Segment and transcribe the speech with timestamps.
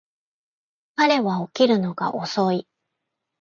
[0.95, 2.67] 彼は起きるのが遅い